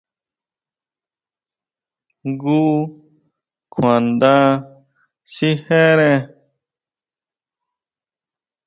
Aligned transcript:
Jngu 2.27 2.59
kjuanda 3.71 4.33
sijere. 5.33 6.11